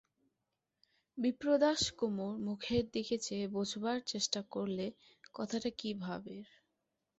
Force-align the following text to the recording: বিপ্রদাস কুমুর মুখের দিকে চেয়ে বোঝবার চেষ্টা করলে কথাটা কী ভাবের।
বিপ্রদাস 1.17 1.81
কুমুর 1.97 2.33
মুখের 2.45 2.83
দিকে 2.93 3.15
চেয়ে 3.17 3.47
বোঝবার 3.47 3.97
চেষ্টা 4.07 4.41
করলে 4.53 4.85
কথাটা 5.33 5.69
কী 5.79 5.89
ভাবের। 6.01 6.45